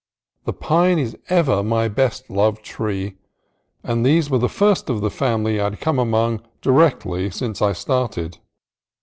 The 0.45 0.53
pine 0.53 0.97
is 0.97 1.15
ever 1.29 1.61
my 1.61 1.87
best 1.87 2.31
loved 2.31 2.63
tree, 2.63 3.19
and 3.83 4.03
these 4.03 4.31
were 4.31 4.39
the 4.39 4.49
first 4.49 4.89
of 4.89 4.99
the 4.99 5.11
family 5.11 5.57
that 5.57 5.61
I 5.61 5.63
had 5.75 5.79
come 5.79 5.99
among 5.99 6.41
directly 6.61 7.29
since 7.29 7.61
I 7.61 7.73
started. 7.73 8.39